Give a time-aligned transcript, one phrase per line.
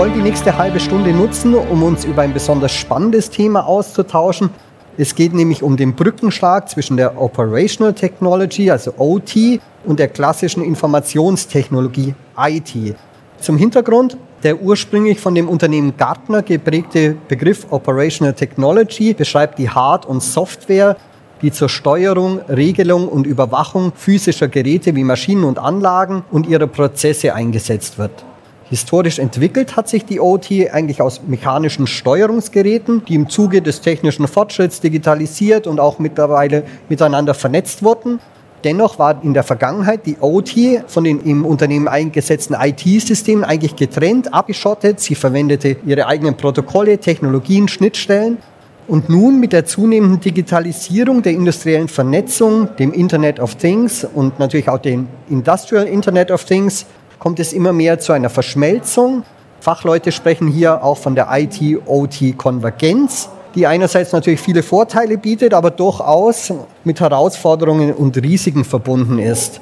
[0.00, 4.48] wollen die nächste halbe Stunde nutzen, um uns über ein besonders spannendes Thema auszutauschen.
[4.96, 10.64] Es geht nämlich um den Brückenschlag zwischen der Operational Technology, also OT, und der klassischen
[10.64, 12.96] Informationstechnologie, IT.
[13.40, 20.06] Zum Hintergrund, der ursprünglich von dem Unternehmen Gartner geprägte Begriff Operational Technology beschreibt die Hard-
[20.06, 20.96] und Software,
[21.42, 27.34] die zur Steuerung, Regelung und Überwachung physischer Geräte wie Maschinen und Anlagen und ihrer Prozesse
[27.34, 28.24] eingesetzt wird.
[28.70, 34.28] Historisch entwickelt hat sich die OT eigentlich aus mechanischen Steuerungsgeräten, die im Zuge des technischen
[34.28, 38.20] Fortschritts digitalisiert und auch mittlerweile miteinander vernetzt wurden.
[38.62, 40.54] Dennoch war in der Vergangenheit die OT
[40.86, 45.00] von den im Unternehmen eingesetzten IT-Systemen eigentlich getrennt, abgeschottet.
[45.00, 48.38] Sie verwendete ihre eigenen Protokolle, Technologien, Schnittstellen.
[48.86, 54.68] Und nun mit der zunehmenden Digitalisierung der industriellen Vernetzung, dem Internet of Things und natürlich
[54.68, 56.86] auch dem Industrial Internet of Things
[57.20, 59.22] kommt es immer mehr zu einer Verschmelzung.
[59.60, 66.52] Fachleute sprechen hier auch von der IT-OT-Konvergenz, die einerseits natürlich viele Vorteile bietet, aber durchaus
[66.82, 69.60] mit Herausforderungen und Risiken verbunden ist.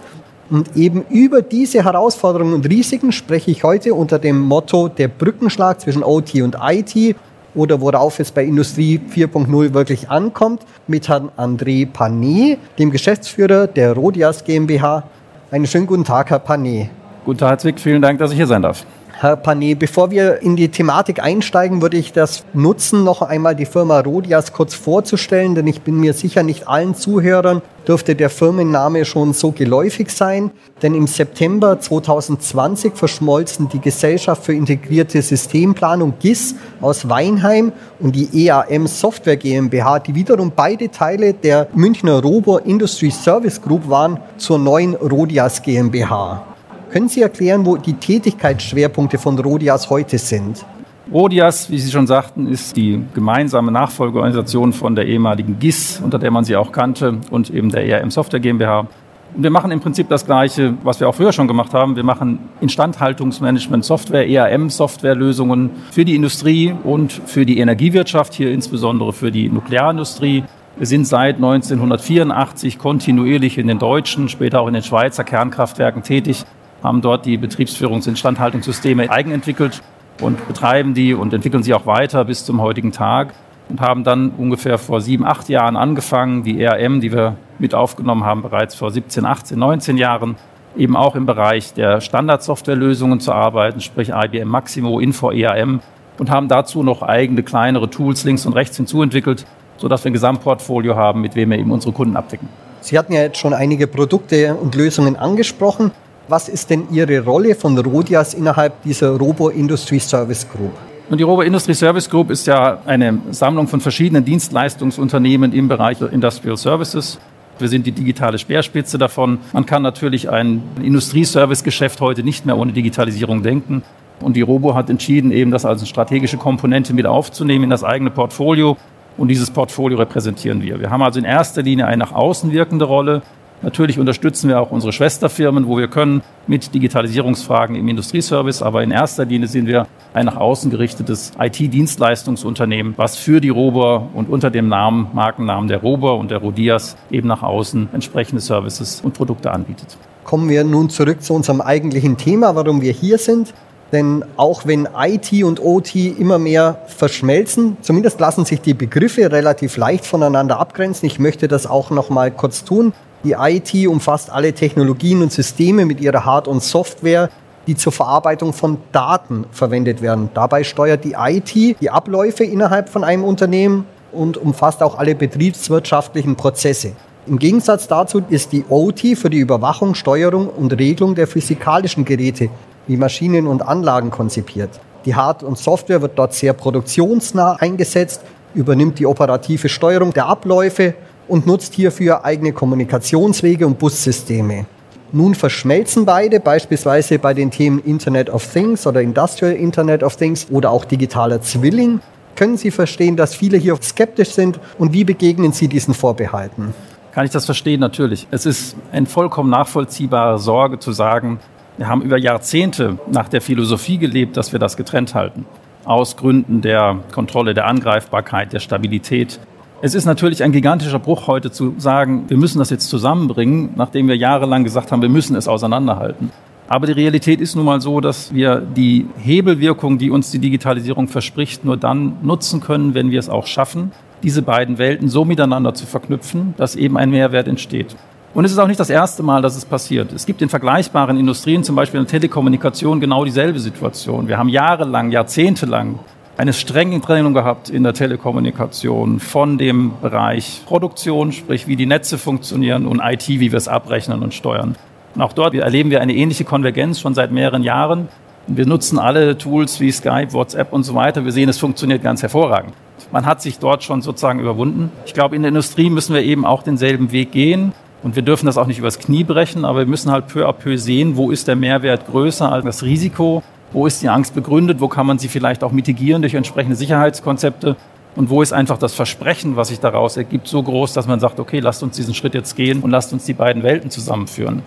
[0.50, 5.80] Und eben über diese Herausforderungen und Risiken spreche ich heute unter dem Motto der Brückenschlag
[5.80, 7.16] zwischen OT und IT
[7.54, 13.94] oder worauf es bei Industrie 4.0 wirklich ankommt, mit Herrn André Panet, dem Geschäftsführer der
[13.94, 15.02] Rodias GmbH.
[15.50, 16.90] Einen schönen guten Tag, Herr Panet.
[17.28, 17.78] Guten Tag, Zwick.
[17.78, 18.86] Vielen Dank, dass ich hier sein darf.
[19.12, 23.66] Herr Panet, bevor wir in die Thematik einsteigen, würde ich das nutzen, noch einmal die
[23.66, 29.04] Firma Rodias kurz vorzustellen, denn ich bin mir sicher, nicht allen Zuhörern dürfte der Firmenname
[29.04, 30.52] schon so geläufig sein.
[30.80, 38.46] Denn im September 2020 verschmolzen die Gesellschaft für integrierte Systemplanung GIS aus Weinheim und die
[38.46, 44.58] EAM Software GmbH, die wiederum beide Teile der Münchner Robo Industry Service Group waren, zur
[44.58, 46.47] neuen Rodias GmbH.
[46.90, 50.64] Können Sie erklären, wo die Tätigkeitsschwerpunkte von Rodias heute sind?
[51.12, 56.30] Rodias, wie Sie schon sagten, ist die gemeinsame Nachfolgeorganisation von der ehemaligen GIS, unter der
[56.30, 58.86] man sie auch kannte, und eben der ERM Software GmbH.
[59.34, 61.94] Und wir machen im Prinzip das Gleiche, was wir auch früher schon gemacht haben.
[61.94, 69.12] Wir machen Instandhaltungsmanagement Software, ERM Softwarelösungen für die Industrie und für die Energiewirtschaft, hier insbesondere
[69.12, 70.44] für die Nuklearindustrie.
[70.78, 76.46] Wir sind seit 1984 kontinuierlich in den deutschen, später auch in den Schweizer Kernkraftwerken tätig
[76.82, 79.82] haben dort die Betriebsführungsinstandhaltungssysteme eigenentwickelt
[80.20, 83.34] und betreiben die und entwickeln sie auch weiter bis zum heutigen Tag
[83.68, 88.24] und haben dann ungefähr vor sieben, acht Jahren angefangen, die ERM, die wir mit aufgenommen
[88.24, 90.36] haben, bereits vor 17, 18, 19 Jahren,
[90.76, 95.80] eben auch im Bereich der Standardsoftwarelösungen zu arbeiten, sprich IBM Maximo, Info ERM
[96.18, 99.44] und haben dazu noch eigene kleinere Tools links und rechts hinzuentwickelt,
[99.76, 102.48] sodass wir ein Gesamtportfolio haben, mit dem wir eben unsere Kunden abdecken.
[102.80, 105.90] Sie hatten ja jetzt schon einige Produkte und Lösungen angesprochen.
[106.30, 110.72] Was ist denn Ihre Rolle von Rodias innerhalb dieser Robo Industry Service Group?
[111.08, 116.02] Und die Robo Industry Service Group ist ja eine Sammlung von verschiedenen Dienstleistungsunternehmen im Bereich
[116.02, 117.18] Industrial Services.
[117.58, 119.38] Wir sind die digitale Speerspitze davon.
[119.54, 123.82] Man kann natürlich ein Industrieservice-Geschäft heute nicht mehr ohne Digitalisierung denken.
[124.20, 128.10] Und die Robo hat entschieden, eben das als strategische Komponente mit aufzunehmen in das eigene
[128.10, 128.76] Portfolio.
[129.16, 130.78] Und dieses Portfolio repräsentieren wir.
[130.78, 133.22] Wir haben also in erster Linie eine nach außen wirkende Rolle.
[133.60, 138.62] Natürlich unterstützen wir auch unsere Schwesterfirmen, wo wir können, mit Digitalisierungsfragen im Industrieservice.
[138.62, 144.08] Aber in erster Linie sind wir ein nach außen gerichtetes IT-Dienstleistungsunternehmen, was für die Rober
[144.14, 149.00] und unter dem Namen, Markennamen der Rober und der Rodias eben nach außen entsprechende Services
[149.02, 149.96] und Produkte anbietet.
[150.24, 153.54] Kommen wir nun zurück zu unserem eigentlichen Thema, warum wir hier sind.
[153.90, 159.78] Denn auch wenn IT und OT immer mehr verschmelzen, zumindest lassen sich die Begriffe relativ
[159.78, 161.06] leicht voneinander abgrenzen.
[161.06, 162.92] Ich möchte das auch noch mal kurz tun.
[163.24, 167.30] Die IT umfasst alle Technologien und Systeme mit ihrer Hard- und Software,
[167.66, 170.30] die zur Verarbeitung von Daten verwendet werden.
[170.34, 176.36] Dabei steuert die IT die Abläufe innerhalb von einem Unternehmen und umfasst auch alle betriebswirtschaftlichen
[176.36, 176.92] Prozesse.
[177.26, 182.48] Im Gegensatz dazu ist die OT für die Überwachung, Steuerung und Regelung der physikalischen Geräte
[182.86, 184.70] wie Maschinen und Anlagen konzipiert.
[185.04, 188.22] Die Hard- und Software wird dort sehr produktionsnah eingesetzt,
[188.54, 190.94] übernimmt die operative Steuerung der Abläufe
[191.28, 194.66] und nutzt hierfür eigene Kommunikationswege und Bussysteme.
[195.12, 200.46] Nun verschmelzen beide, beispielsweise bei den Themen Internet of Things oder Industrial Internet of Things
[200.50, 202.00] oder auch digitaler Zwilling.
[202.36, 206.74] Können Sie verstehen, dass viele hier skeptisch sind und wie begegnen Sie diesen Vorbehalten?
[207.12, 207.80] Kann ich das verstehen?
[207.80, 208.28] Natürlich.
[208.30, 211.40] Es ist eine vollkommen nachvollziehbare Sorge zu sagen,
[211.78, 215.46] wir haben über Jahrzehnte nach der Philosophie gelebt, dass wir das getrennt halten.
[215.84, 219.40] Aus Gründen der Kontrolle der Angreifbarkeit, der Stabilität
[219.80, 224.08] Es ist natürlich ein gigantischer Bruch heute zu sagen, wir müssen das jetzt zusammenbringen, nachdem
[224.08, 226.32] wir jahrelang gesagt haben, wir müssen es auseinanderhalten.
[226.66, 231.06] Aber die Realität ist nun mal so, dass wir die Hebelwirkung, die uns die Digitalisierung
[231.06, 233.92] verspricht, nur dann nutzen können, wenn wir es auch schaffen,
[234.24, 237.94] diese beiden Welten so miteinander zu verknüpfen, dass eben ein Mehrwert entsteht.
[238.34, 240.12] Und es ist auch nicht das erste Mal, dass es passiert.
[240.12, 244.26] Es gibt in vergleichbaren Industrien, zum Beispiel in der Telekommunikation, genau dieselbe Situation.
[244.26, 246.00] Wir haben jahrelang, jahrzehntelang
[246.38, 252.16] eine strenge Trennung gehabt in der Telekommunikation von dem Bereich Produktion, sprich wie die Netze
[252.16, 254.76] funktionieren und IT, wie wir es abrechnen und steuern.
[255.16, 258.06] Und auch dort erleben wir eine ähnliche Konvergenz schon seit mehreren Jahren.
[258.46, 261.24] Wir nutzen alle Tools wie Skype, WhatsApp und so weiter.
[261.24, 262.72] Wir sehen, es funktioniert ganz hervorragend.
[263.10, 264.92] Man hat sich dort schon sozusagen überwunden.
[265.06, 267.72] Ich glaube, in der Industrie müssen wir eben auch denselben Weg gehen.
[268.04, 270.52] Und wir dürfen das auch nicht übers Knie brechen, aber wir müssen halt peu à
[270.52, 273.42] peu sehen, wo ist der Mehrwert größer als das Risiko
[273.72, 274.80] wo ist die Angst begründet?
[274.80, 277.76] Wo kann man sie vielleicht auch mitigieren durch entsprechende Sicherheitskonzepte?
[278.16, 281.38] Und wo ist einfach das Versprechen, was sich daraus ergibt, so groß, dass man sagt,
[281.38, 284.62] okay, lasst uns diesen Schritt jetzt gehen und lasst uns die beiden Welten zusammenführen.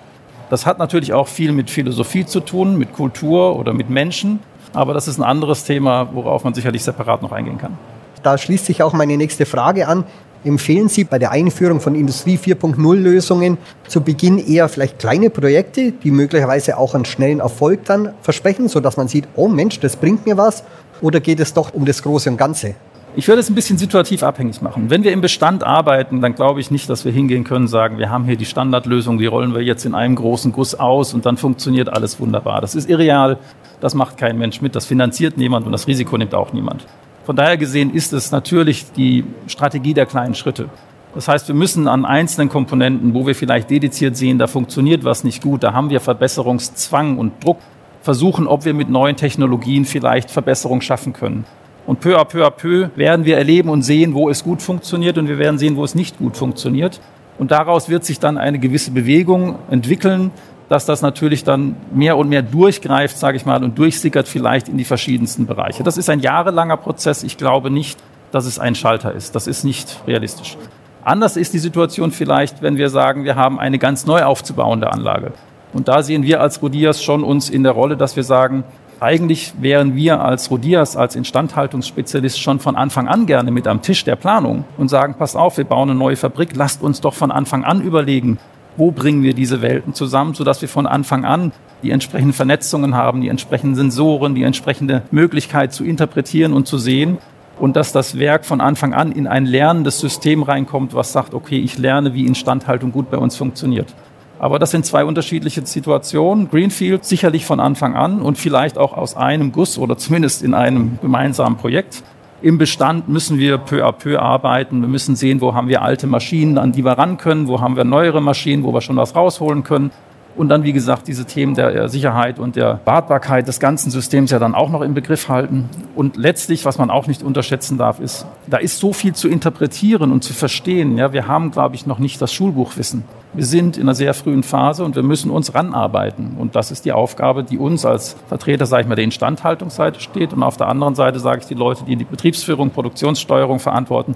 [0.49, 4.39] Das hat natürlich auch viel mit Philosophie zu tun, mit Kultur oder mit Menschen.
[4.73, 7.77] Aber das ist ein anderes Thema, worauf man sicherlich separat noch eingehen kann.
[8.23, 10.05] Da schließt sich auch meine nächste Frage an
[10.43, 13.57] empfehlen Sie bei der Einführung von Industrie 4.0 Lösungen
[13.87, 18.97] zu Beginn eher vielleicht kleine Projekte, die möglicherweise auch einen schnellen Erfolg dann versprechen, sodass
[18.97, 20.63] man sieht, oh Mensch, das bringt mir was?
[21.01, 22.75] Oder geht es doch um das Große und Ganze?
[23.13, 24.89] Ich würde es ein bisschen situativ abhängig machen.
[24.89, 27.97] Wenn wir im Bestand arbeiten, dann glaube ich nicht, dass wir hingehen können und sagen,
[27.97, 31.25] wir haben hier die Standardlösung, die rollen wir jetzt in einem großen Guss aus und
[31.25, 32.61] dann funktioniert alles wunderbar.
[32.61, 33.37] Das ist irreal,
[33.81, 36.85] das macht kein Mensch mit, das finanziert niemand und das Risiko nimmt auch niemand.
[37.23, 40.69] Von daher gesehen ist es natürlich die Strategie der kleinen Schritte.
[41.13, 45.23] Das heißt, wir müssen an einzelnen Komponenten, wo wir vielleicht dediziert sehen, da funktioniert was
[45.23, 47.57] nicht gut, da haben wir Verbesserungszwang und Druck,
[48.01, 51.45] versuchen, ob wir mit neuen Technologien vielleicht Verbesserungen schaffen können.
[51.85, 55.17] Und peu à peu à peu werden wir erleben und sehen, wo es gut funktioniert
[55.17, 56.99] und wir werden sehen, wo es nicht gut funktioniert.
[57.37, 60.31] Und daraus wird sich dann eine gewisse Bewegung entwickeln,
[60.71, 64.77] dass das natürlich dann mehr und mehr durchgreift, sage ich mal, und durchsickert vielleicht in
[64.77, 65.83] die verschiedensten Bereiche.
[65.83, 67.23] Das ist ein jahrelanger Prozess.
[67.23, 67.99] Ich glaube nicht,
[68.31, 69.35] dass es ein Schalter ist.
[69.35, 70.55] Das ist nicht realistisch.
[71.03, 75.33] Anders ist die Situation vielleicht, wenn wir sagen, wir haben eine ganz neu aufzubauende Anlage.
[75.73, 78.63] Und da sehen wir als Rodias schon uns in der Rolle, dass wir sagen,
[79.01, 84.05] eigentlich wären wir als Rodias, als Instandhaltungsspezialist schon von Anfang an gerne mit am Tisch
[84.05, 87.29] der Planung und sagen, pass auf, wir bauen eine neue Fabrik, lasst uns doch von
[87.29, 88.39] Anfang an überlegen,
[88.77, 91.51] wo bringen wir diese Welten zusammen, sodass wir von Anfang an
[91.83, 97.17] die entsprechenden Vernetzungen haben, die entsprechenden Sensoren, die entsprechende Möglichkeit zu interpretieren und zu sehen
[97.59, 101.59] und dass das Werk von Anfang an in ein lernendes System reinkommt, was sagt, okay,
[101.59, 103.93] ich lerne, wie Instandhaltung gut bei uns funktioniert.
[104.39, 106.49] Aber das sind zwei unterschiedliche Situationen.
[106.49, 110.97] Greenfield sicherlich von Anfang an und vielleicht auch aus einem Guss oder zumindest in einem
[110.99, 112.01] gemeinsamen Projekt.
[112.43, 114.81] Im Bestand müssen wir peu à peu arbeiten.
[114.81, 117.75] Wir müssen sehen, wo haben wir alte Maschinen, an die wir ran können, wo haben
[117.75, 119.91] wir neuere Maschinen, wo wir schon was rausholen können.
[120.35, 124.39] Und dann, wie gesagt, diese Themen der Sicherheit und der Wartbarkeit des ganzen Systems ja
[124.39, 125.69] dann auch noch im Begriff halten.
[125.95, 130.11] Und letztlich, was man auch nicht unterschätzen darf, ist, da ist so viel zu interpretieren
[130.11, 130.97] und zu verstehen.
[130.97, 133.03] Ja, wir haben, glaube ich, noch nicht das Schulbuchwissen.
[133.33, 136.35] Wir sind in einer sehr frühen Phase und wir müssen uns ranarbeiten.
[136.37, 140.33] Und das ist die Aufgabe, die uns als Vertreter, sage ich mal, der Instandhaltungsseite steht.
[140.33, 144.15] Und auf der anderen Seite sage ich, die Leute, die die Betriebsführung, Produktionssteuerung verantworten,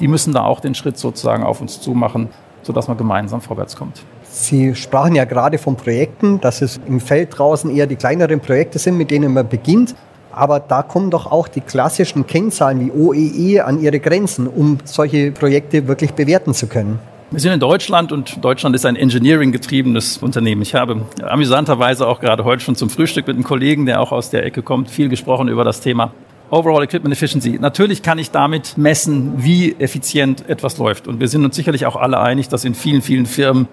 [0.00, 2.28] die müssen da auch den Schritt sozusagen auf uns zumachen,
[2.62, 4.02] sodass man gemeinsam vorwärts kommt.
[4.38, 8.78] Sie sprachen ja gerade von Projekten, dass es im Feld draußen eher die kleineren Projekte
[8.78, 9.94] sind, mit denen man beginnt.
[10.30, 14.76] Aber da kommen doch auch die klassischen Kennzahlen wie OEE e an ihre Grenzen, um
[14.84, 16.98] solche Projekte wirklich bewerten zu können.
[17.30, 20.60] Wir sind in Deutschland und Deutschland ist ein Engineering-getriebenes Unternehmen.
[20.60, 24.28] Ich habe amüsanterweise auch gerade heute schon zum Frühstück mit einem Kollegen, der auch aus
[24.28, 26.12] der Ecke kommt, viel gesprochen über das Thema
[26.50, 27.58] Overall Equipment Efficiency.
[27.58, 31.08] Natürlich kann ich damit messen, wie effizient etwas läuft.
[31.08, 33.66] Und wir sind uns sicherlich auch alle einig, dass in vielen, vielen Firmen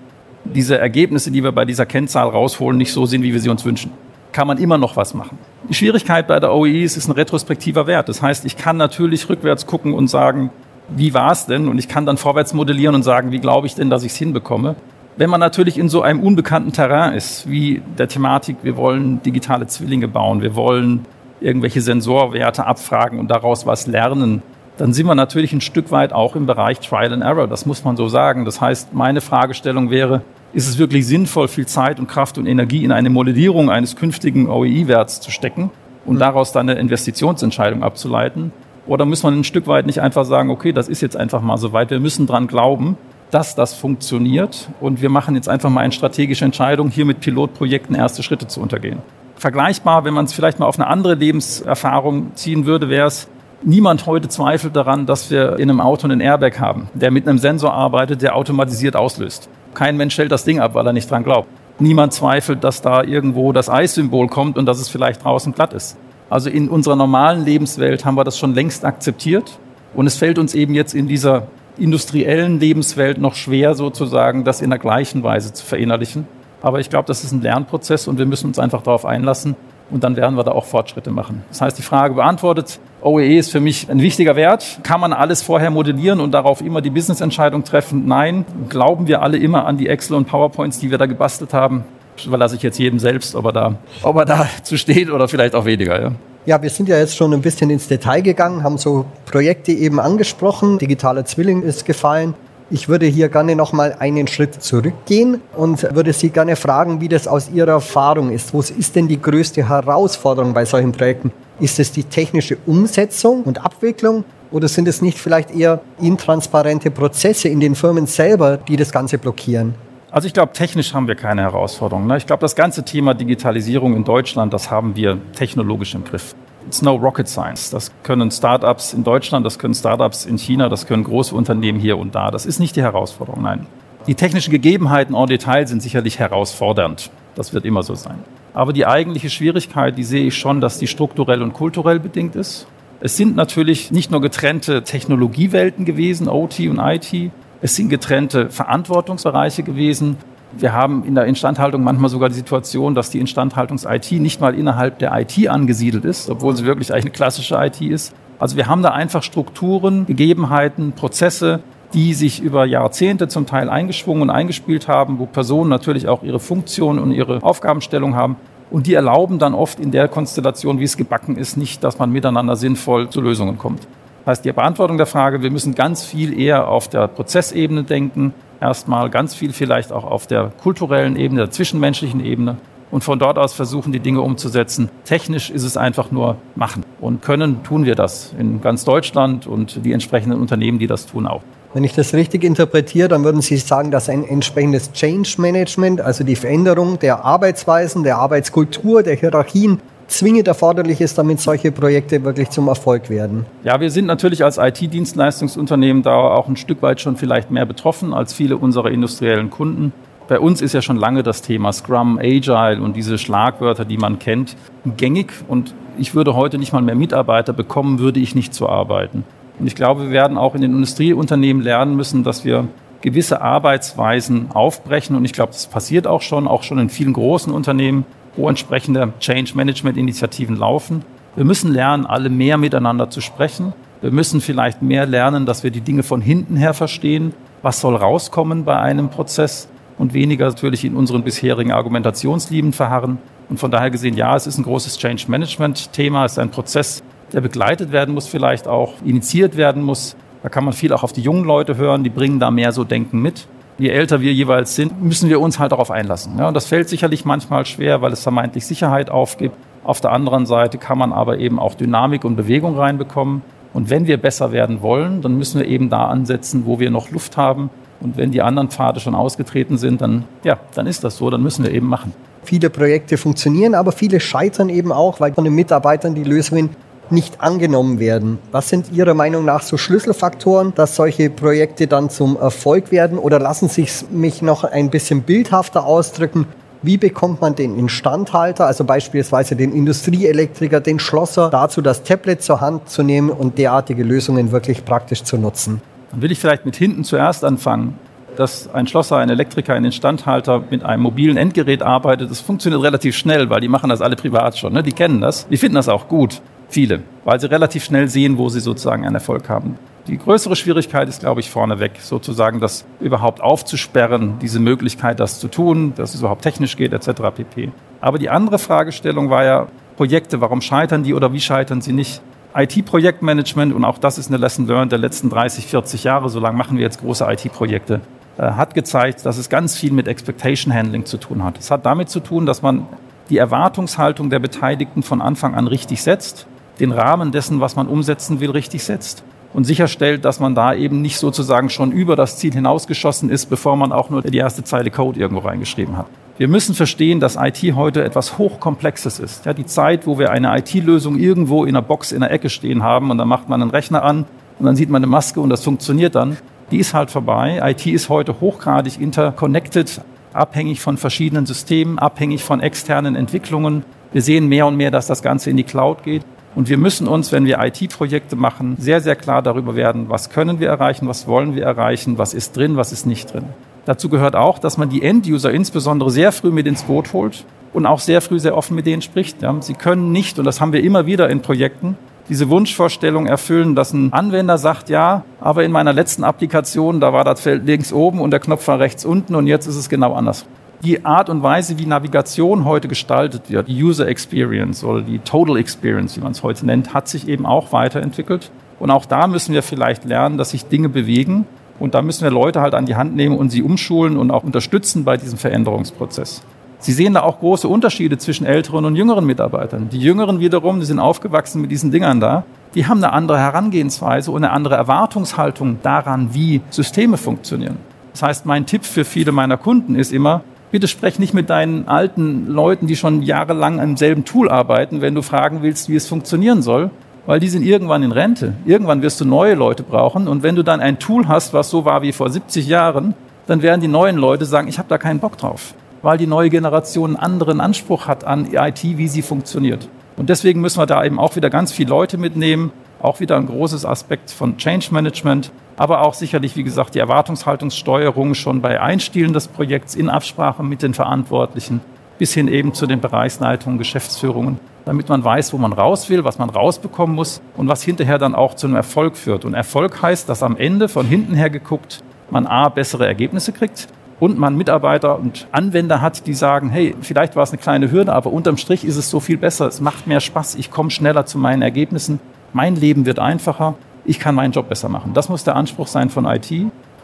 [0.46, 3.66] diese Ergebnisse, die wir bei dieser Kennzahl rausholen, nicht so sind, wie wir sie uns
[3.66, 3.92] wünschen.
[4.32, 5.38] Kann man immer noch was machen.
[5.70, 8.10] Die Schwierigkeit bei der OEE ist, es ist ein retrospektiver Wert.
[8.10, 10.50] Das heißt, ich kann natürlich rückwärts gucken und sagen,
[10.90, 11.68] wie war es denn?
[11.68, 14.18] Und ich kann dann vorwärts modellieren und sagen, wie glaube ich denn, dass ich es
[14.18, 14.76] hinbekomme?
[15.16, 19.68] Wenn man natürlich in so einem unbekannten Terrain ist, wie der Thematik, wir wollen digitale
[19.68, 21.06] Zwillinge bauen, wir wollen
[21.40, 24.42] irgendwelche Sensorwerte abfragen und daraus was lernen,
[24.78, 27.48] dann sind wir natürlich ein Stück weit auch im Bereich Trial and Error.
[27.48, 28.46] Das muss man so sagen.
[28.46, 30.22] Das heißt, meine Fragestellung wäre,
[30.54, 34.50] ist es wirklich sinnvoll, viel Zeit und Kraft und Energie in eine Modellierung eines künftigen
[34.50, 35.72] OEI-Werts zu stecken
[36.06, 38.52] und daraus dann eine Investitionsentscheidung abzuleiten?
[38.86, 41.58] Oder muss man ein Stück weit nicht einfach sagen, okay, das ist jetzt einfach mal
[41.58, 42.98] so weit, wir müssen dran glauben,
[43.32, 47.96] dass das funktioniert und wir machen jetzt einfach mal eine strategische Entscheidung, hier mit Pilotprojekten
[47.96, 49.00] erste Schritte zu untergehen.
[49.36, 53.28] Vergleichbar, wenn man es vielleicht mal auf eine andere Lebenserfahrung ziehen würde, wäre es,
[53.66, 57.38] Niemand heute zweifelt daran, dass wir in einem Auto einen Airbag haben, der mit einem
[57.38, 59.48] Sensor arbeitet, der automatisiert auslöst.
[59.74, 61.48] Kein Mensch stellt das Ding ab, weil er nicht dran glaubt.
[61.80, 65.98] Niemand zweifelt, dass da irgendwo das Eissymbol kommt und dass es vielleicht draußen glatt ist.
[66.30, 69.58] Also in unserer normalen Lebenswelt haben wir das schon längst akzeptiert.
[69.94, 74.72] Und es fällt uns eben jetzt in dieser industriellen Lebenswelt noch schwer, sozusagen, das in
[74.72, 76.28] der gleichen Weise zu verinnerlichen.
[76.62, 79.56] Aber ich glaube, das ist ein Lernprozess und wir müssen uns einfach darauf einlassen
[79.94, 81.44] und dann werden wir da auch Fortschritte machen.
[81.50, 84.80] Das heißt, die Frage beantwortet, OEE ist für mich ein wichtiger Wert.
[84.82, 88.08] Kann man alles vorher modellieren und darauf immer die Business-Entscheidung treffen?
[88.08, 88.46] Nein.
[88.70, 91.84] Glauben wir alle immer an die Excel und PowerPoints, die wir da gebastelt haben?
[92.26, 95.54] Überlasse ich jetzt jedem selbst, ob er da, ob er da zu steht oder vielleicht
[95.54, 96.02] auch weniger.
[96.02, 96.12] Ja.
[96.46, 100.00] Ja, wir sind ja jetzt schon ein bisschen ins Detail gegangen, haben so Projekte eben
[100.00, 100.78] angesprochen.
[100.78, 102.34] Digitaler Zwilling ist gefallen.
[102.70, 107.10] Ich würde hier gerne noch mal einen Schritt zurückgehen und würde Sie gerne fragen, wie
[107.10, 108.54] das aus Ihrer Erfahrung ist.
[108.54, 111.32] Was ist denn die größte Herausforderung bei solchen Projekten?
[111.60, 117.50] Ist es die technische Umsetzung und Abwicklung oder sind es nicht vielleicht eher intransparente Prozesse
[117.50, 119.76] in den Firmen selber, die das Ganze blockieren?
[120.12, 122.08] Also ich glaube, technisch haben wir keine Herausforderungen.
[122.08, 122.18] Ne?
[122.18, 126.36] Ich glaube, das ganze Thema Digitalisierung in Deutschland, das haben wir technologisch im Griff.
[126.68, 127.70] It's no rocket science.
[127.70, 131.98] Das können Startups in Deutschland, das können Startups in China, das können große Unternehmen hier
[131.98, 132.32] und da.
[132.32, 133.68] Das ist nicht die Herausforderung, nein.
[134.08, 137.10] Die technischen Gegebenheiten en Detail sind sicherlich herausfordernd.
[137.36, 138.20] Das wird immer so sein.
[138.54, 142.68] Aber die eigentliche Schwierigkeit, die sehe ich schon, dass die strukturell und kulturell bedingt ist.
[143.00, 149.64] Es sind natürlich nicht nur getrennte Technologiewelten gewesen, OT und IT, es sind getrennte Verantwortungsbereiche
[149.64, 150.18] gewesen.
[150.58, 155.00] Wir haben in der Instandhaltung manchmal sogar die Situation, dass die Instandhaltungs-IT nicht mal innerhalb
[155.00, 158.14] der IT angesiedelt ist, obwohl sie wirklich eigentlich eine klassische IT ist.
[158.40, 161.62] Also wir haben da einfach Strukturen, Gegebenheiten, Prozesse,
[161.94, 166.40] die sich über Jahrzehnte zum Teil eingeschwungen und eingespielt haben, wo Personen natürlich auch ihre
[166.40, 168.36] Funktion und ihre Aufgabenstellung haben.
[168.72, 172.12] Und die erlauben dann oft in der Konstellation, wie es gebacken ist, nicht, dass man
[172.12, 173.88] miteinander sinnvoll zu Lösungen kommt.
[174.26, 178.34] Das heißt, die Beantwortung der Frage, wir müssen ganz viel eher auf der Prozessebene denken,
[178.64, 182.58] erstmal ganz viel vielleicht auch auf der kulturellen Ebene, der zwischenmenschlichen Ebene
[182.92, 184.90] und von dort aus versuchen, die Dinge umzusetzen.
[185.04, 186.86] Technisch ist es einfach nur machen.
[187.02, 191.28] Und können tun wir das in ganz Deutschland und die entsprechenden Unternehmen, die das tun,
[191.28, 191.42] auch.
[191.74, 196.24] Wenn ich das richtig interpretiere, dann würden Sie sagen, dass ein entsprechendes Change Management, also
[196.24, 199.82] die Veränderung der Arbeitsweisen, der Arbeitskultur, der Hierarchien,
[200.14, 203.46] zwingend erforderlich ist, damit solche Projekte wirklich zum Erfolg werden.
[203.64, 208.14] Ja, wir sind natürlich als IT-Dienstleistungsunternehmen da auch ein Stück weit schon vielleicht mehr betroffen
[208.14, 209.92] als viele unserer industriellen Kunden.
[210.28, 214.20] Bei uns ist ja schon lange das Thema Scrum, Agile und diese Schlagwörter, die man
[214.20, 214.56] kennt,
[214.98, 215.34] gängig.
[215.48, 219.26] Und ich würde heute nicht mal mehr Mitarbeiter bekommen, würde ich nicht zu arbeiten.
[219.60, 222.68] Und ich glaube, wir werden auch in den Industrieunternehmen lernen müssen, dass wir
[223.02, 225.16] gewisse Arbeitsweisen aufbrechen.
[225.16, 229.14] Und ich glaube, das passiert auch schon, auch schon in vielen großen Unternehmen wo entsprechende
[229.20, 231.04] Change-Management-Initiativen laufen.
[231.36, 233.74] Wir müssen lernen, alle mehr miteinander zu sprechen.
[234.02, 237.34] Wir müssen vielleicht mehr lernen, dass wir die Dinge von hinten her verstehen.
[237.62, 239.70] Was soll rauskommen bei einem Prozess?
[239.98, 243.20] Und weniger natürlich in unseren bisherigen Argumentationslieben verharren.
[243.50, 246.26] Und von daher gesehen, ja, es ist ein großes Change-Management-Thema.
[246.26, 250.16] Es ist ein Prozess, der begleitet werden muss, vielleicht auch initiiert werden muss.
[250.42, 252.04] Da kann man viel auch auf die jungen Leute hören.
[252.04, 255.60] Die bringen da mehr so Denken mit je älter wir jeweils sind, müssen wir uns
[255.60, 256.38] halt darauf einlassen.
[256.38, 259.56] Ja, und das fällt sicherlich manchmal schwer, weil es vermeintlich Sicherheit aufgibt.
[259.84, 263.42] Auf der anderen Seite kann man aber eben auch Dynamik und Bewegung reinbekommen.
[263.74, 267.10] Und wenn wir besser werden wollen, dann müssen wir eben da ansetzen, wo wir noch
[267.12, 267.70] Luft haben.
[268.00, 271.42] Und wenn die anderen Pfade schon ausgetreten sind, dann, ja, dann ist das so, dann
[271.42, 272.14] müssen wir eben machen.
[272.44, 276.72] Viele Projekte funktionieren, aber viele scheitern eben auch, weil von den Mitarbeitern die Lösungen
[277.10, 278.40] nicht angenommen werden.
[278.52, 283.18] Was sind Ihrer Meinung nach so Schlüsselfaktoren, dass solche Projekte dann zum Erfolg werden?
[283.18, 286.48] Oder lassen Sie mich noch ein bisschen bildhafter ausdrücken?
[286.82, 292.60] Wie bekommt man den Instandhalter, also beispielsweise den Industrieelektriker, den Schlosser, dazu das Tablet zur
[292.60, 295.82] Hand zu nehmen und derartige Lösungen wirklich praktisch zu nutzen?
[296.12, 297.98] Dann will ich vielleicht mit hinten zuerst anfangen.
[298.36, 303.16] Dass ein Schlosser, ein Elektriker, ein Instandhalter mit einem mobilen Endgerät arbeitet, das funktioniert relativ
[303.16, 304.74] schnell, weil die machen das alle privat schon.
[304.74, 304.82] Ne?
[304.82, 306.42] Die kennen das, die finden das auch gut.
[306.74, 309.78] Viele, weil sie relativ schnell sehen, wo sie sozusagen einen Erfolg haben.
[310.08, 315.50] Die größere Schwierigkeit ist, glaube ich, vorneweg, sozusagen das überhaupt aufzusperren, diese Möglichkeit, das zu
[315.50, 317.22] tun, dass es überhaupt technisch geht, etc.
[317.36, 317.72] pp.
[318.02, 322.24] Aber die andere Fragestellung war ja, Projekte, warum scheitern die oder wie scheitern sie nicht?
[322.56, 326.58] IT-Projektmanagement, und auch das ist eine Lesson learned der letzten 30, 40 Jahre, so lange
[326.58, 328.02] machen wir jetzt große IT-Projekte,
[328.40, 331.60] äh, hat gezeigt, dass es ganz viel mit Expectation Handling zu tun hat.
[331.60, 332.88] Es hat damit zu tun, dass man
[333.30, 336.48] die Erwartungshaltung der Beteiligten von Anfang an richtig setzt
[336.80, 341.02] den Rahmen dessen, was man umsetzen will, richtig setzt und sicherstellt, dass man da eben
[341.02, 344.90] nicht sozusagen schon über das Ziel hinausgeschossen ist, bevor man auch nur die erste Zeile
[344.90, 346.08] Code irgendwo reingeschrieben hat.
[346.38, 349.46] Wir müssen verstehen, dass IT heute etwas Hochkomplexes ist.
[349.46, 352.82] Ja, die Zeit, wo wir eine IT-Lösung irgendwo in einer Box in der Ecke stehen
[352.82, 354.26] haben und dann macht man einen Rechner an
[354.58, 356.38] und dann sieht man eine Maske und das funktioniert dann,
[356.72, 357.60] die ist halt vorbei.
[357.64, 360.02] IT ist heute hochgradig interconnected,
[360.34, 363.84] abhängig von verschiedenen Systemen, abhängig von externen Entwicklungen.
[364.12, 366.24] Wir sehen mehr und mehr, dass das Ganze in die Cloud geht.
[366.56, 370.60] Und wir müssen uns, wenn wir IT-Projekte machen, sehr, sehr klar darüber werden, was können
[370.60, 373.46] wir erreichen, was wollen wir erreichen, was ist drin, was ist nicht drin.
[373.86, 377.86] Dazu gehört auch, dass man die End-User insbesondere sehr früh mit ins Boot holt und
[377.86, 379.42] auch sehr früh sehr offen mit denen spricht.
[379.42, 379.56] Ja.
[379.60, 381.98] Sie können nicht, und das haben wir immer wieder in Projekten,
[382.30, 387.26] diese Wunschvorstellung erfüllen, dass ein Anwender sagt, ja, aber in meiner letzten Applikation, da war
[387.26, 390.14] das Feld links oben und der Knopf war rechts unten und jetzt ist es genau
[390.14, 390.46] anders.
[390.84, 395.56] Die Art und Weise, wie Navigation heute gestaltet wird, die User Experience oder die Total
[395.56, 398.52] Experience, wie man es heute nennt, hat sich eben auch weiterentwickelt.
[398.82, 401.46] Und auch da müssen wir vielleicht lernen, dass sich Dinge bewegen
[401.80, 404.44] und da müssen wir Leute halt an die Hand nehmen und sie umschulen und auch
[404.44, 406.44] unterstützen bei diesem Veränderungsprozess.
[406.80, 409.88] Sie sehen da auch große Unterschiede zwischen älteren und jüngeren Mitarbeitern.
[409.88, 412.44] Die Jüngeren wiederum, die sind aufgewachsen mit diesen Dingern da,
[412.76, 417.78] die haben eine andere Herangehensweise und eine andere Erwartungshaltung daran, wie Systeme funktionieren.
[418.12, 420.42] Das heißt, mein Tipp für viele meiner Kunden ist immer,
[420.74, 425.14] bitte sprech nicht mit deinen alten Leuten, die schon jahrelang am selben Tool arbeiten, wenn
[425.14, 426.90] du fragen willst, wie es funktionieren soll,
[427.28, 428.56] weil die sind irgendwann in Rente.
[428.66, 430.28] Irgendwann wirst du neue Leute brauchen.
[430.28, 433.14] Und wenn du dann ein Tool hast, was so war wie vor 70 Jahren,
[433.46, 436.50] dann werden die neuen Leute sagen, ich habe da keinen Bock drauf, weil die neue
[436.50, 439.88] Generation einen anderen Anspruch hat an IT, wie sie funktioniert.
[440.18, 443.46] Und deswegen müssen wir da eben auch wieder ganz viele Leute mitnehmen, auch wieder ein
[443.46, 449.34] großes Aspekt von Change Management, aber auch sicherlich, wie gesagt, die Erwartungshaltungssteuerung schon bei Einstielen
[449.34, 451.82] des Projekts in Absprache mit den Verantwortlichen
[452.18, 456.40] bis hin eben zu den Bereichsleitungen, Geschäftsführungen damit man weiß, wo man raus will, was
[456.40, 459.46] man rausbekommen muss und was hinterher dann auch zu einem Erfolg führt.
[459.46, 463.88] Und Erfolg heißt, dass am Ende von hinten her geguckt man A, bessere Ergebnisse kriegt
[464.20, 468.14] und man Mitarbeiter und Anwender hat, die sagen, hey, vielleicht war es eine kleine Hürde,
[468.14, 471.26] aber unterm Strich ist es so viel besser, es macht mehr Spaß, ich komme schneller
[471.26, 472.20] zu meinen Ergebnissen,
[472.52, 475.14] mein Leben wird einfacher, ich kann meinen Job besser machen.
[475.14, 476.52] Das muss der Anspruch sein von IT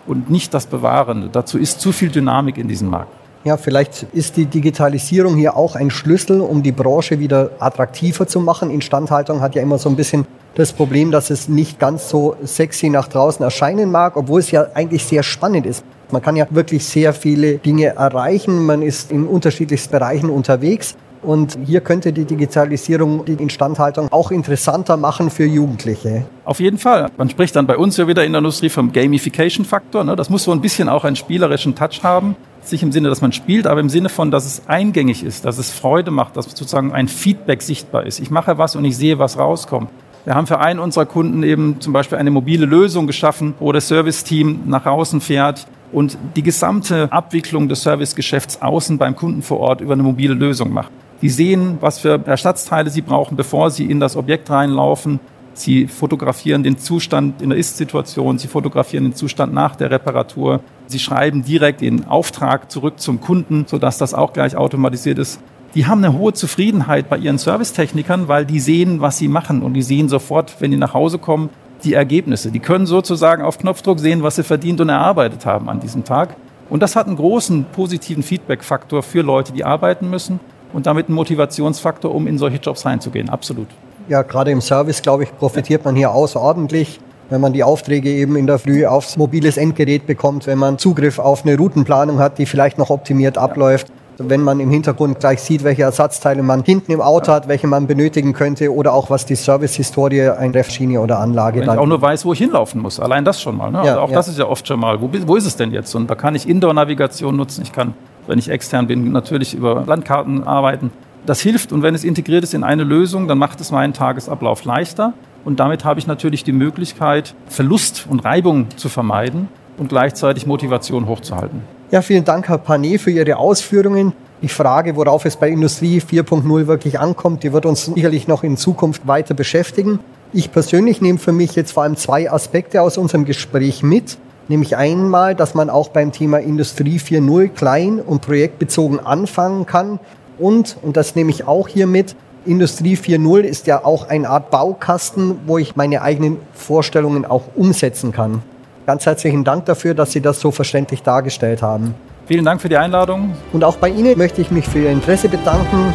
[0.07, 1.29] und nicht das Bewahrende.
[1.31, 3.11] Dazu ist zu viel Dynamik in diesem Markt.
[3.45, 8.41] Ja, vielleicht ist die Digitalisierung hier auch ein Schlüssel, um die Branche wieder attraktiver zu
[8.41, 8.69] machen.
[8.69, 12.89] Instandhaltung hat ja immer so ein bisschen das Problem, dass es nicht ganz so sexy
[12.89, 15.85] nach draußen erscheinen mag, obwohl es ja eigentlich sehr spannend ist.
[16.11, 18.65] Man kann ja wirklich sehr viele Dinge erreichen.
[18.65, 20.97] Man ist in unterschiedlichsten Bereichen unterwegs.
[21.21, 26.25] Und hier könnte die Digitalisierung die Instandhaltung auch interessanter machen für Jugendliche.
[26.45, 27.09] Auf jeden Fall.
[27.17, 30.03] Man spricht dann bei uns ja wieder in der Industrie vom Gamification-Faktor.
[30.03, 30.15] Ne?
[30.15, 32.35] Das muss so ein bisschen auch einen spielerischen Touch haben.
[32.71, 35.57] Nicht im Sinne, dass man spielt, aber im Sinne von, dass es eingängig ist, dass
[35.57, 38.19] es Freude macht, dass sozusagen ein Feedback sichtbar ist.
[38.19, 39.89] Ich mache was und ich sehe, was rauskommt.
[40.25, 43.87] Wir haben für einen unserer Kunden eben zum Beispiel eine mobile Lösung geschaffen, wo das
[43.87, 49.81] Serviceteam nach außen fährt und die gesamte Abwicklung des Servicegeschäfts außen beim Kunden vor Ort
[49.81, 50.91] über eine mobile Lösung macht.
[51.21, 55.19] Die sehen, was für Ersatzteile sie brauchen, bevor sie in das Objekt reinlaufen.
[55.53, 60.61] Sie fotografieren den Zustand in der Ist-Situation, sie fotografieren den Zustand nach der Reparatur.
[60.87, 65.41] Sie schreiben direkt den Auftrag zurück zum Kunden, sodass das auch gleich automatisiert ist.
[65.75, 69.73] Die haben eine hohe Zufriedenheit bei ihren Servicetechnikern, weil die sehen, was sie machen und
[69.73, 71.49] die sehen sofort, wenn die nach Hause kommen,
[71.83, 72.51] die Ergebnisse.
[72.51, 76.37] Die können sozusagen auf Knopfdruck sehen, was sie verdient und erarbeitet haben an diesem Tag.
[76.69, 80.39] Und das hat einen großen positiven Feedback-Faktor für Leute, die arbeiten müssen
[80.73, 83.29] und damit einen Motivationsfaktor, um in solche Jobs reinzugehen.
[83.29, 83.67] Absolut.
[84.07, 88.35] Ja, gerade im Service, glaube ich, profitiert man hier außerordentlich wenn man die Aufträge eben
[88.35, 92.45] in der Früh aufs mobiles Endgerät bekommt, wenn man Zugriff auf eine Routenplanung hat, die
[92.45, 96.99] vielleicht noch optimiert abläuft, wenn man im Hintergrund gleich sieht, welche Ersatzteile man hinten im
[96.99, 101.61] Auto hat, welche man benötigen könnte oder auch was die Servicehistorie einer Refschiene oder Anlage
[101.61, 102.99] Wenn ich auch nur weiß, wo ich hinlaufen muss.
[102.99, 103.71] Allein das schon mal.
[103.71, 103.77] Ne?
[103.77, 104.15] Ja, also auch ja.
[104.15, 104.99] das ist ja oft schon mal.
[104.99, 105.95] Wo, wo ist es denn jetzt?
[105.95, 107.61] Und da kann ich Indoor-Navigation nutzen.
[107.61, 107.93] Ich kann
[108.29, 110.91] wenn ich extern bin, natürlich über Landkarten arbeiten.
[111.25, 114.63] Das hilft und wenn es integriert ist in eine Lösung, dann macht es meinen Tagesablauf
[114.63, 115.13] leichter.
[115.43, 121.07] Und damit habe ich natürlich die Möglichkeit, Verlust und Reibung zu vermeiden und gleichzeitig Motivation
[121.07, 121.61] hochzuhalten.
[121.91, 124.13] Ja, vielen Dank, Herr Panet, für Ihre Ausführungen.
[124.41, 128.57] Die Frage, worauf es bei Industrie 4.0 wirklich ankommt, die wird uns sicherlich noch in
[128.57, 129.99] Zukunft weiter beschäftigen.
[130.31, 134.17] Ich persönlich nehme für mich jetzt vor allem zwei Aspekte aus unserem Gespräch mit.
[134.49, 139.99] Nämlich einmal, dass man auch beim Thema Industrie 4.0 klein und projektbezogen anfangen kann.
[140.39, 144.49] Und, und das nehme ich auch hier mit, Industrie 4.0 ist ja auch eine Art
[144.49, 148.41] Baukasten, wo ich meine eigenen Vorstellungen auch umsetzen kann.
[148.87, 151.93] Ganz herzlichen Dank dafür, dass Sie das so verständlich dargestellt haben.
[152.25, 153.35] Vielen Dank für die Einladung.
[153.53, 155.93] Und auch bei Ihnen möchte ich mich für Ihr Interesse bedanken.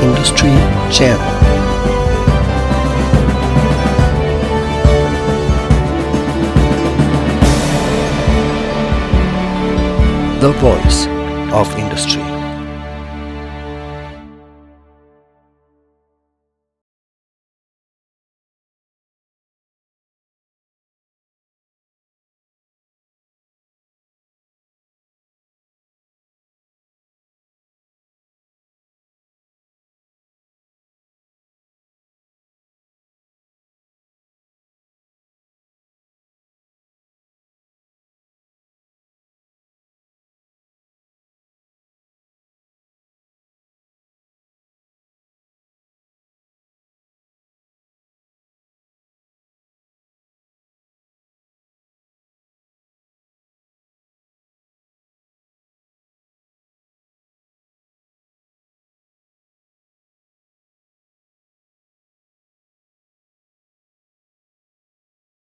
[0.00, 0.52] Industry
[0.90, 1.31] Channel.
[10.42, 11.06] The voice
[11.52, 12.21] of industry.